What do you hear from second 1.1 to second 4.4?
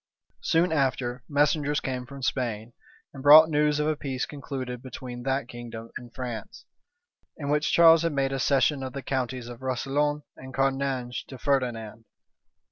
messengers came from Spain, and brought news of a peace